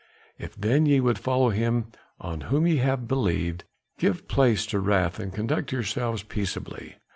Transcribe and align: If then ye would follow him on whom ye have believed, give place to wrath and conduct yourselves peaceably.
If 0.39 0.55
then 0.55 0.87
ye 0.87 0.99
would 0.99 1.19
follow 1.19 1.49
him 1.51 1.91
on 2.19 2.41
whom 2.49 2.65
ye 2.65 2.77
have 2.77 3.07
believed, 3.07 3.65
give 3.99 4.27
place 4.27 4.65
to 4.73 4.79
wrath 4.79 5.19
and 5.19 5.31
conduct 5.31 5.71
yourselves 5.71 6.23
peaceably. 6.23 6.95